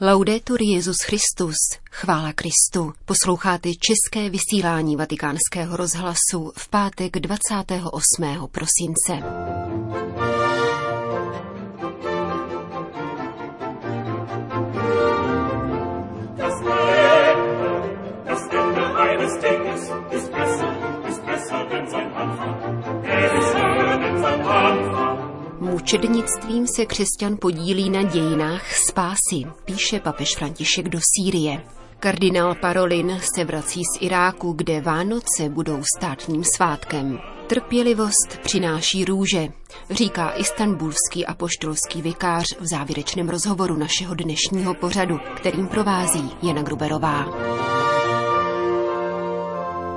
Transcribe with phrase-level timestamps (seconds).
[0.00, 1.54] Laudetur Jezus Christus,
[1.90, 2.92] chvála Kristu.
[3.04, 8.48] Posloucháte české vysílání Vatikánského rozhlasu v pátek 28.
[8.52, 9.22] prosince.
[25.64, 31.62] Mučednictvím se křesťan podílí na dějinách spásy, píše papež František do Sýrie.
[32.00, 37.18] Kardinál Parolin se vrací z Iráku, kde Vánoce budou státním svátkem.
[37.46, 39.48] Trpělivost přináší růže,
[39.90, 47.24] říká istanbulský apoštolský vikář v závěrečném rozhovoru našeho dnešního pořadu, kterým provází Jana Gruberová.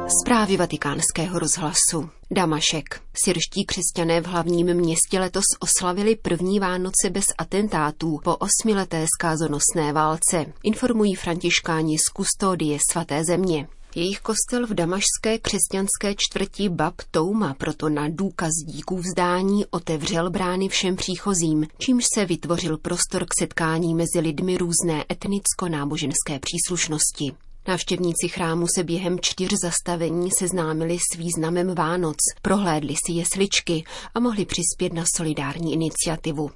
[0.09, 2.09] Zprávy vatikánského rozhlasu.
[2.31, 3.01] Damašek.
[3.23, 10.45] Syrští křesťané v hlavním městě letos oslavili první Vánoce bez atentátů po osmileté skázonosné válce,
[10.63, 13.67] informují františkáni z kustodie svaté země.
[13.95, 20.69] Jejich kostel v damašské křesťanské čtvrti Bab Touma proto na důkaz díků vzdání otevřel brány
[20.69, 27.46] všem příchozím, čímž se vytvořil prostor k setkání mezi lidmi různé etnicko-náboženské příslušnosti.
[27.67, 33.83] Návštěvníci chrámu se během čtyř zastavení seznámili s významem Vánoc, prohlédli si jesličky
[34.15, 36.49] a mohli přispět na solidární iniciativu.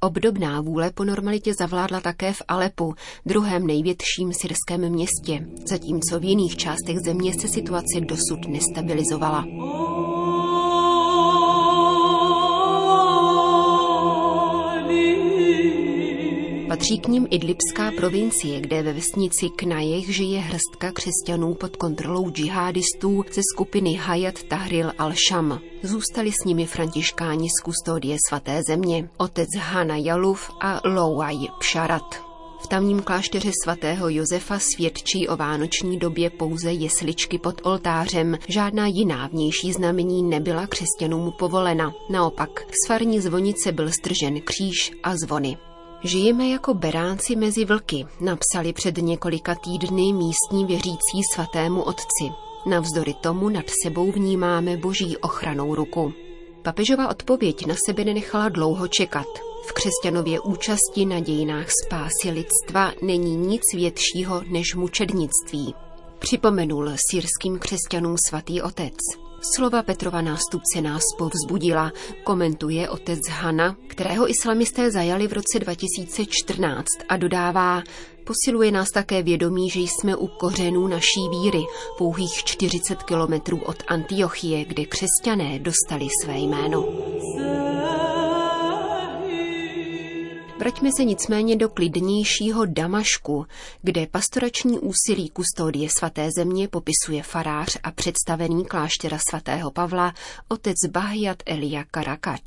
[0.00, 2.94] Obdobná vůle po normalitě zavládla také v Alepu,
[3.26, 9.44] druhém největším syrském městě, zatímco v jiných částech země se situace dosud nestabilizovala.
[16.80, 23.24] Patří k ním Idlibská provincie, kde ve vesnici Knajech žije hrstka křesťanů pod kontrolou džihadistů
[23.32, 25.60] ze skupiny Hayat Tahril al-Sham.
[25.82, 32.22] Zůstali s nimi františkáni z kustodie svaté země, otec Hana Jaluf a Louaj Pšarat.
[32.64, 38.38] V tamním klášteře svatého Josefa svědčí o vánoční době pouze jesličky pod oltářem.
[38.48, 41.92] Žádná jiná vnější znamení nebyla křesťanům povolena.
[42.10, 45.56] Naopak, z farní zvonice byl stržen kříž a zvony.
[46.04, 52.24] Žijeme jako beránci mezi vlky, napsali před několika týdny místní věřící svatému otci.
[52.66, 56.12] Navzdory tomu nad sebou vnímáme boží ochranou ruku.
[56.62, 59.26] Papežova odpověď na sebe nenechala dlouho čekat.
[59.66, 65.74] V křesťanově účasti na dějinách spásy lidstva není nic většího než mučednictví.
[66.18, 68.96] Připomenul sírským křesťanům svatý otec.
[69.42, 71.92] Slova Petrova nástupce nás povzbudila,
[72.24, 77.82] komentuje otec Hana, kterého islamisté zajali v roce 2014 a dodává,
[78.24, 81.62] posiluje nás také vědomí, že jsme u kořenů naší víry,
[81.98, 86.84] pouhých 40 kilometrů od Antiochie, kde křesťané dostali své jméno.
[90.60, 93.46] Vraťme se nicméně do klidnějšího Damašku,
[93.82, 100.12] kde pastorační úsilí kustodie svaté země popisuje farář a představený kláštera svatého Pavla,
[100.48, 102.42] otec Bahiat Elia Karakač.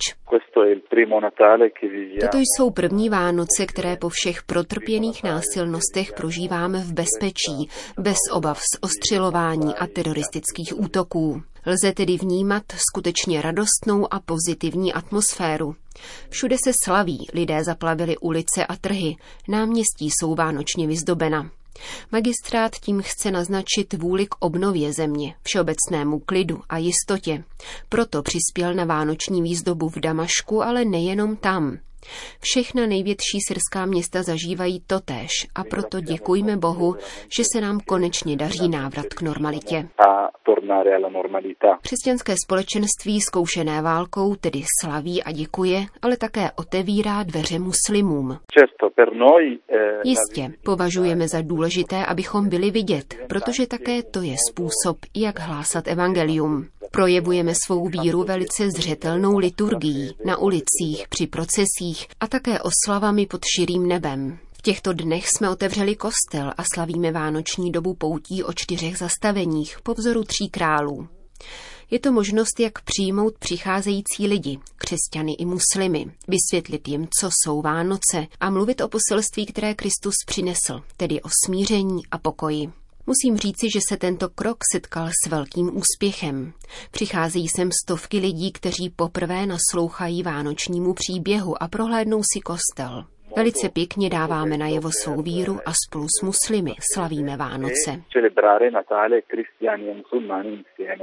[2.22, 7.70] Toto jsou první Vánoce, které po všech protrpěných násilnostech prožíváme v bezpečí,
[8.00, 11.42] bez obav z ostřelování a teroristických útoků.
[11.66, 15.76] Lze tedy vnímat skutečně radostnou a pozitivní atmosféru.
[16.30, 19.16] Všude se slaví, lidé zaplavili ulice a trhy,
[19.48, 21.50] náměstí jsou vánočně vyzdobena.
[22.12, 27.44] Magistrát tím chce naznačit vůli k obnově země, všeobecnému klidu a jistotě.
[27.90, 31.78] Proto přispěl na vánoční výzdobu v Damašku, ale nejenom tam.
[32.42, 36.96] Všechna největší syrská města zažívají totéž a proto děkujme Bohu,
[37.38, 39.90] že se nám konečně daří návrat k normalitě.
[41.82, 48.38] Křesťanské společenství zkoušené válkou tedy slaví a děkuje, ale také otevírá dveře muslimům.
[50.04, 56.68] Jistě, považujeme za důležité, abychom byli vidět, protože také to je způsob, jak hlásat evangelium.
[56.96, 63.88] Projevujeme svou víru velice zřetelnou liturgií, na ulicích, při procesích a také oslavami pod širým
[63.88, 64.38] nebem.
[64.58, 69.94] V těchto dnech jsme otevřeli kostel a slavíme vánoční dobu poutí o čtyřech zastaveních po
[69.94, 71.08] vzoru tří králů.
[71.92, 78.28] Je to možnost, jak přijmout přicházející lidi, křesťany i muslimy, vysvětlit jim, co jsou Vánoce
[78.40, 82.83] a mluvit o poselství, které Kristus přinesl, tedy o smíření a pokoji.
[83.08, 86.54] Musím říci, že se tento krok setkal s velkým úspěchem.
[86.92, 93.06] Přicházejí sem stovky lidí, kteří poprvé naslouchají vánočnímu příběhu a prohlédnou si kostel.
[93.36, 98.04] Velice pěkně dáváme na jevo svou víru a spolu s muslimy slavíme Vánoce.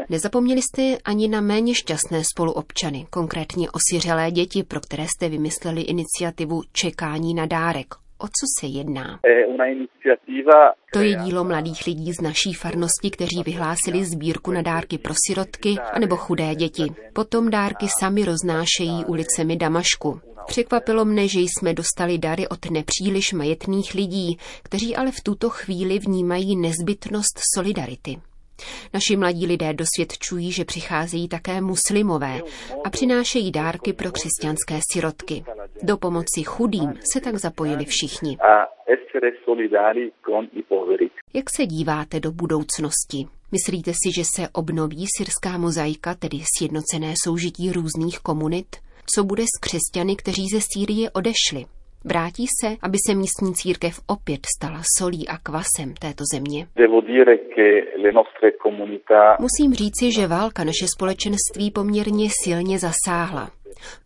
[0.09, 6.63] Nezapomněli jste ani na méně šťastné spoluobčany, konkrétně osiřelé děti, pro které jste vymysleli iniciativu
[6.73, 7.95] Čekání na dárek.
[8.21, 9.21] O co se jedná.
[10.93, 15.77] To je dílo mladých lidí z naší farnosti, kteří vyhlásili sbírku na dárky pro sirotky
[15.93, 16.85] anebo chudé děti.
[17.13, 20.21] Potom dárky sami roznášejí ulicemi Damašku.
[20.47, 25.99] Překvapilo mne, že jsme dostali dary od nepříliš majetných lidí, kteří ale v tuto chvíli
[25.99, 28.17] vnímají nezbytnost solidarity.
[28.95, 32.41] Naši mladí lidé dosvědčují, že přicházejí také muslimové
[32.85, 35.45] a přinášejí dárky pro křesťanské sirotky.
[35.83, 38.39] Do pomoci chudým se tak zapojili všichni.
[41.35, 43.27] Jak se díváte do budoucnosti?
[43.53, 48.67] Myslíte si, že se obnoví syrská mozaika, tedy sjednocené soužití různých komunit?
[49.15, 51.80] Co bude s křesťany, kteří ze Sýrie odešli?
[52.05, 56.69] Vrátí se, aby se místní církev opět stala solí a kvasem této země.
[59.41, 63.51] Musím říci, že válka naše společenství poměrně silně zasáhla.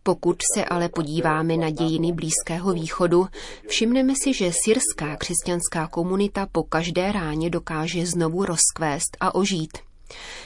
[0.03, 3.25] Pokud se ale podíváme na dějiny Blízkého východu,
[3.67, 9.77] všimneme si, že syrská křesťanská komunita po každé ráně dokáže znovu rozkvést a ožít.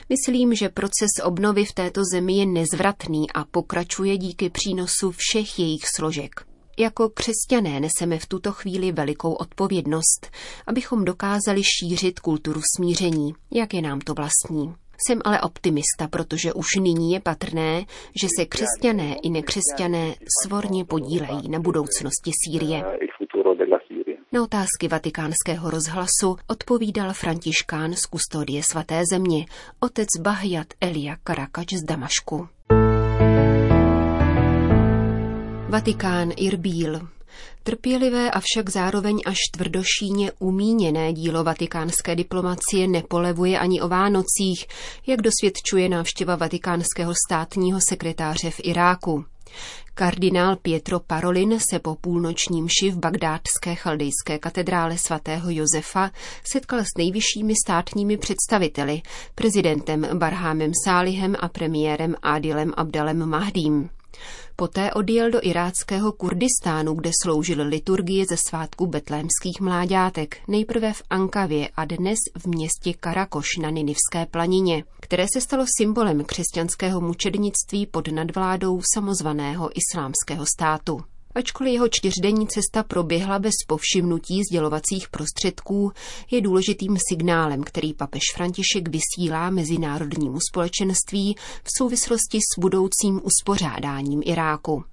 [0.09, 5.81] Myslím, že proces obnovy v této zemi je nezvratný a pokračuje díky přínosu všech jejich
[5.95, 6.48] složek.
[6.79, 10.31] Jako křesťané neseme v tuto chvíli velikou odpovědnost,
[10.67, 14.75] abychom dokázali šířit kulturu smíření, jak je nám to vlastní.
[15.07, 17.85] Jsem ale optimista, protože už nyní je patrné,
[18.21, 22.83] že se křesťané i nekřesťané svorně podílejí na budoucnosti Sýrie.
[24.31, 29.45] Na otázky vatikánského rozhlasu odpovídal františkán z kustodie svaté země,
[29.79, 32.47] otec Bahjat Elia Karakač z Damašku.
[35.69, 37.07] Vatikán Irbíl.
[37.63, 44.67] Trpělivé a však zároveň až tvrdošíně umíněné dílo vatikánské diplomacie nepolevuje ani o Vánocích,
[45.07, 49.25] jak dosvědčuje návštěva vatikánského státního sekretáře v Iráku.
[49.93, 56.11] Kardinál Pietro Parolin se po půlnočním ši v bagdátské chaldejské katedrále svatého Josefa
[56.43, 59.01] setkal s nejvyššími státními představiteli,
[59.35, 63.89] prezidentem Barhámem Sálihem a premiérem Adilem Abdalem Mahdím.
[64.55, 71.69] Poté odjel do iráckého Kurdistánu, kde sloužil liturgie ze svátku betlémských mláďátek, nejprve v Ankavě
[71.75, 78.07] a dnes v městě Karakoš na Ninivské planině, které se stalo symbolem křesťanského mučednictví pod
[78.07, 81.01] nadvládou samozvaného islámského státu.
[81.35, 85.91] Ačkoliv jeho čtyřdenní cesta proběhla bez povšimnutí sdělovacích prostředků,
[86.31, 94.83] je důležitým signálem, který papež František vysílá mezinárodnímu společenství v souvislosti s budoucím uspořádáním Iráku.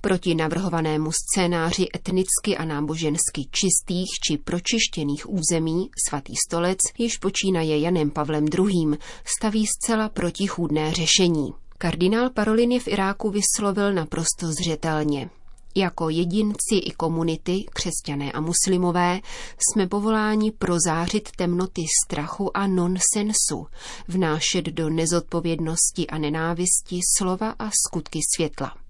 [0.00, 8.10] Proti navrhovanému scénáři etnicky a nábožensky čistých či pročištěných území svatý stolec již počínaje Janem
[8.10, 8.98] Pavlem II.
[9.38, 11.54] staví zcela protichůdné řešení.
[11.78, 15.30] Kardinál Parolin je v Iráku vyslovil naprosto zřetelně.
[15.76, 19.20] Jako jedinci i komunity, křesťané a muslimové,
[19.58, 23.66] jsme povoláni prozářit temnoty strachu a nonsensu,
[24.08, 28.83] vnášet do nezodpovědnosti a nenávisti slova a skutky světla.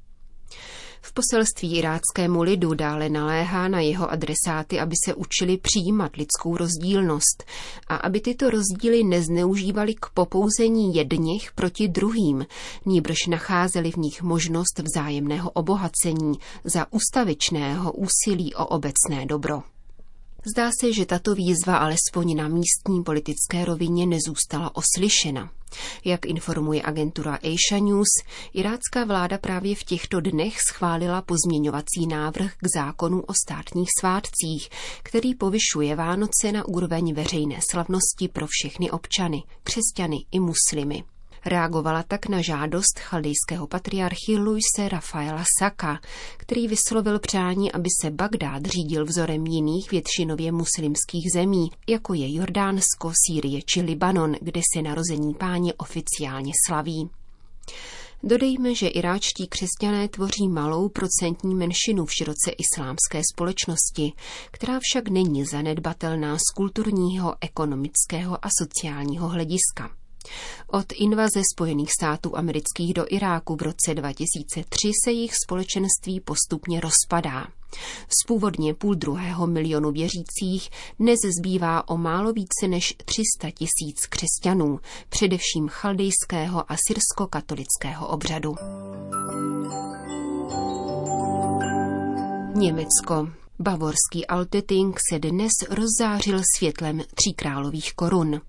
[1.07, 7.45] V poselství iráckému lidu dále naléhá na jeho adresáty, aby se učili přijímat lidskou rozdílnost
[7.89, 12.47] a aby tyto rozdíly nezneužívali k popouzení jedněch proti druhým,
[12.87, 16.33] níbrž nacházeli v nich možnost vzájemného obohacení
[16.65, 19.74] za ustavičného úsilí o obecné dobro.
[20.47, 25.51] Zdá se, že tato výzva alespoň na místní politické rovině nezůstala oslyšena.
[26.05, 28.09] Jak informuje agentura Asia News,
[28.55, 34.69] irácká vláda právě v těchto dnech schválila pozměňovací návrh k zákonu o státních svátcích,
[35.03, 41.05] který povyšuje Vánoce na úroveň veřejné slavnosti pro všechny občany, křesťany i muslimy.
[41.47, 46.01] Reagovala tak na žádost chaldejského patriarchy Luise Rafaela Saka,
[46.37, 53.13] který vyslovil přání, aby se Bagdád řídil vzorem jiných většinově muslimských zemí, jako je Jordánsko,
[53.27, 57.11] Sýrie či Libanon, kde se narození páně oficiálně slaví.
[58.23, 64.13] Dodejme, že iráčtí křesťané tvoří malou procentní menšinu v široce islámské společnosti,
[64.51, 70.04] která však není zanedbatelná z kulturního, ekonomického a sociálního hlediska.
[70.67, 77.47] Od invaze Spojených států amerických do Iráku v roce 2003 se jejich společenství postupně rozpadá.
[78.09, 84.81] Z původně půl druhého milionu věřících dnes zbývá o málo více než 300 tisíc křesťanů,
[85.09, 88.55] především chaldejského a syrsko-katolického obřadu.
[92.55, 93.44] Německo.
[93.59, 98.41] Bavorský Alteting se dnes rozzářil světlem tříkrálových korun.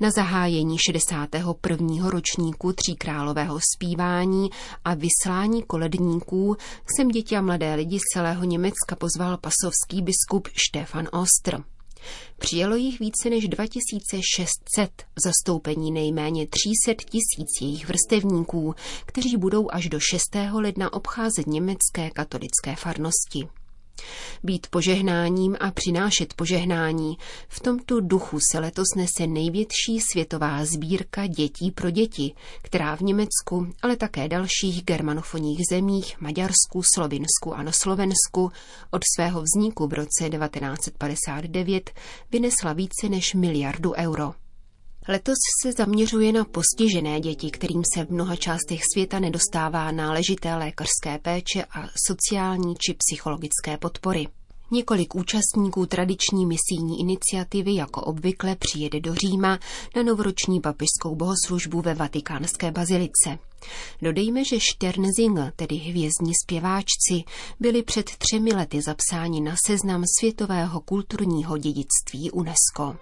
[0.00, 2.10] Na zahájení 61.
[2.10, 4.50] ročníku tříkrálového zpívání
[4.84, 11.08] a vyslání koledníků jsem děti a mladé lidi z celého Německa pozval pasovský biskup Štefan
[11.12, 11.62] Ostr.
[12.38, 16.46] Přijelo jich více než 2600 v zastoupení nejméně
[16.86, 18.74] 300 tisíc jejich vrstevníků,
[19.06, 20.20] kteří budou až do 6.
[20.52, 23.48] ledna obcházet německé katolické farnosti.
[24.42, 27.18] Být požehnáním a přinášet požehnání.
[27.48, 33.66] V tomto duchu se letos nese největší světová sbírka dětí pro děti, která v Německu,
[33.82, 38.52] ale také dalších germanofonních zemích, Maďarsku, Slovinsku a na Slovensku
[38.90, 41.90] od svého vzniku v roce 1959
[42.32, 44.39] vynesla více než miliardu euro.
[45.10, 51.18] Letos se zaměřuje na postižené děti, kterým se v mnoha částech světa nedostává náležité lékařské
[51.22, 54.26] péče a sociální či psychologické podpory.
[54.70, 59.58] Několik účastníků tradiční misijní iniciativy jako obvykle přijede do Říma
[59.96, 63.38] na novoroční papižskou bohoslužbu ve vatikánské bazilice.
[64.02, 67.24] Dodejme, že Sternsing, tedy hvězdní zpěváčci,
[67.60, 72.96] byli před třemi lety zapsáni na seznam světového kulturního dědictví UNESCO.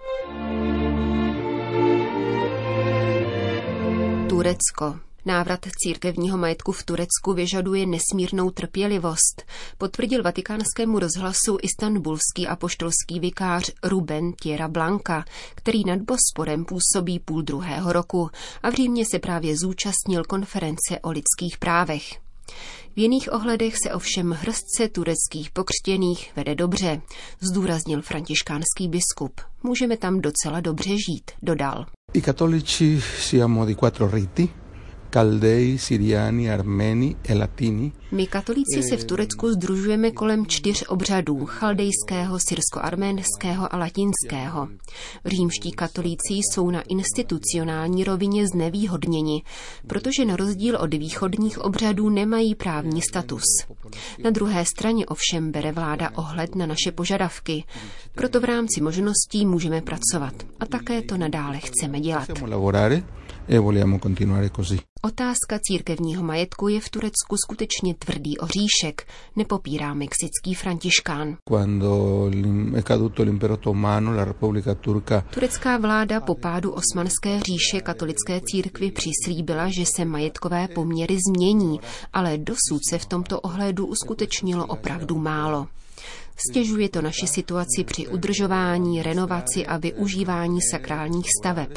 [4.39, 4.99] Turecko.
[5.25, 9.43] Návrat církevního majetku v Turecku vyžaduje nesmírnou trpělivost,
[9.77, 17.93] potvrdil vatikánskému rozhlasu istanbulský apoštolský vikář Ruben Tiera Blanka, který nad Bosporem působí půl druhého
[17.93, 18.29] roku
[18.63, 22.03] a v Římě se právě zúčastnil konference o lidských právech.
[22.95, 27.01] V jiných ohledech se ovšem hrstce tureckých pokřtěných vede dobře,
[27.41, 29.41] zdůraznil františkánský biskup.
[29.63, 31.85] Můžeme tam docela dobře žít, dodal.
[32.11, 34.51] I katolici siamo di quattro riti,
[35.09, 37.91] Kaldei, Siriani, Armeni e Latini.
[38.11, 44.67] My katolíci se v Turecku združujeme kolem čtyř obřadů chaldejského, syrsko-arménského a latinského.
[45.25, 49.43] Římští katolíci jsou na institucionální rovině znevýhodněni,
[49.87, 53.43] protože na rozdíl od východních obřadů nemají právní status.
[54.23, 57.63] Na druhé straně ovšem bere vláda ohled na naše požadavky,
[58.15, 62.27] proto v rámci možností můžeme pracovat a také to nadále chceme dělat.
[63.47, 63.59] E
[65.01, 71.37] Otázka církevního majetku je v Turecku skutečně tvrdý oříšek, nepopírá mexický františkán.
[75.33, 81.79] Turecká vláda po pádu osmanské říše katolické církvi přislíbila, že se majetkové poměry změní,
[82.13, 85.67] ale dosud se v tomto ohledu uskutečnilo opravdu málo.
[86.49, 91.69] Stěžuje to naši situaci při udržování, renovaci a využívání sakrálních staveb.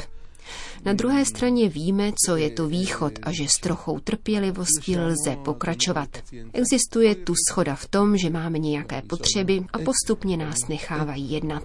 [0.85, 6.09] Na druhé straně víme, co je to východ a že s trochou trpělivosti lze pokračovat.
[6.53, 11.63] Existuje tu schoda v tom, že máme nějaké potřeby a postupně nás nechávají jednat.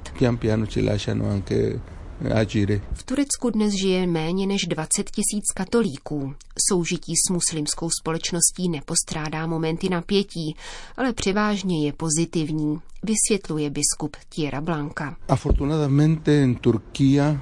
[2.93, 6.35] V Turecku dnes žije méně než 20 tisíc katolíků.
[6.71, 10.57] Soužití s muslimskou společností nepostrádá momenty napětí,
[10.97, 15.17] ale převážně je pozitivní, vysvětluje biskup Tiera Blanca.
[15.29, 17.41] Afortunadamente en Turquía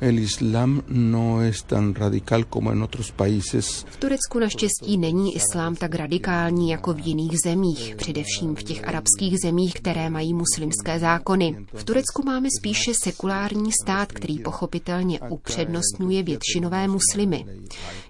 [0.00, 3.86] el Islam no es tan radical como en otros países.
[3.88, 9.38] V Turecku naštěstí není islám tak radikální jako v jiných zemích, především v těch arabských
[9.42, 11.66] zemích, které mají muslimské zákony.
[11.74, 17.44] V Turecku máme spíše sekulární stát, který pochopitelně upřednostňuje většinové muslimy.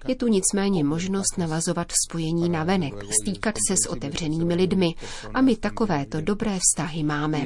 [0.07, 4.95] Je tu nicméně možnost navazovat spojení na venek, stýkat se s otevřenými lidmi
[5.33, 7.41] a my takovéto dobré vztahy máme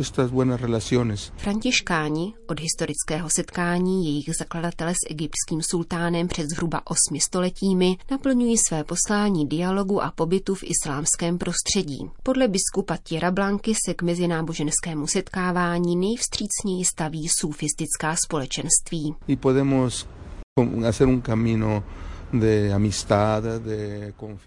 [0.00, 1.32] estas buenas relaciones.
[1.36, 8.84] Františkáni od historického setkání jejich zakladatele s egyptským sultánem před zhruba osmi stoletími naplňují své
[8.84, 12.10] poslání dialogu a pobytu v islámském prostředí.
[12.22, 19.14] Podle biskupa Tiera Blanky se k mezináboženskému setkávání nejvstřícněji staví sufistická společenství.
[19.28, 20.06] Y podemos
[20.82, 21.82] hacer un camino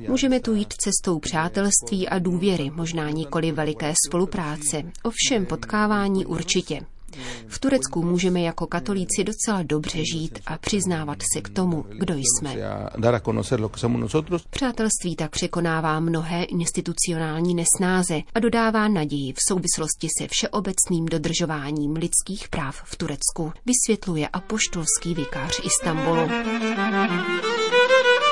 [0.07, 6.81] Můžeme tu jít cestou přátelství a důvěry, možná nikoli veliké spolupráce, ovšem potkávání určitě.
[7.47, 12.55] V Turecku můžeme jako katolíci docela dobře žít a přiznávat se k tomu, kdo jsme.
[14.49, 22.47] Přátelství tak překonává mnohé institucionální nesnáze a dodává naději v souvislosti se všeobecným dodržováním lidských
[22.49, 26.29] práv v Turecku, vysvětluje apoštolský vikář Istanbulu.